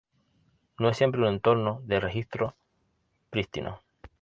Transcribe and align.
No 0.79 0.89
es 0.89 0.97
siempre 0.97 1.21
un 1.21 1.27
entorno 1.27 1.83
de 1.85 1.99
registro 1.99 2.55
prístino. 3.29 3.83